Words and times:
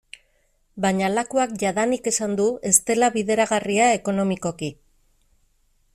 Baina 0.85 1.09
Lakuak 1.15 1.53
jadanik 1.63 2.09
esan 2.13 2.33
du 2.41 2.47
ez 2.69 2.73
dela 2.89 3.11
bideragarria 3.19 3.93
ekonomikoki. 3.99 4.75